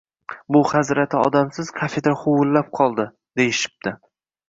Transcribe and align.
bu 0.55 0.61
hazrati 0.69 1.19
odamsiz 1.27 1.71
kafedra 1.83 2.17
huvillab 2.25 2.75
qoldi, 2.83 3.11
deyishib. 3.43 3.97